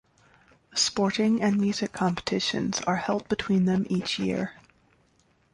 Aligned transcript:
Sporting 0.73 1.43
and 1.43 1.61
music 1.61 1.93
competitions 1.93 2.81
are 2.87 2.95
held 2.95 3.29
between 3.29 3.65
them 3.65 3.85
each 3.87 4.17
year. 4.17 4.53